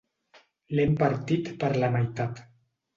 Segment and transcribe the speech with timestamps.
[0.79, 2.47] L'hem partit per la meitat.